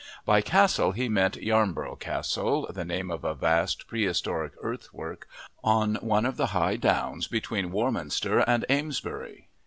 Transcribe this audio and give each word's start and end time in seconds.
By 0.25 0.41
"Castle" 0.41 0.93
he 0.93 1.07
meant 1.07 1.35
Yarnborough 1.35 1.95
Castle, 1.97 2.67
the 2.73 2.83
name 2.83 3.11
of 3.11 3.23
a 3.23 3.35
vast 3.35 3.85
prehistoric 3.85 4.53
earthwork 4.59 5.27
on 5.63 5.97
one 6.01 6.25
of 6.25 6.37
the 6.37 6.47
high 6.57 6.77
downs 6.77 7.27
between 7.27 7.71
Warminster 7.71 8.39
and 8.39 8.65
Amesbury. 8.67 9.49